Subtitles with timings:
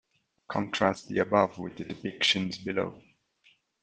[0.47, 2.99] Contrast the above with the depictions below.